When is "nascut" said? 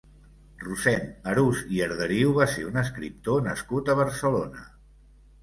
3.51-3.93